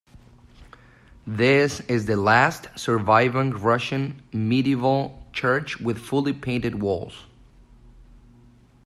[1.27, 7.27] This is the last surviving Russian medieval church with fully painted walls.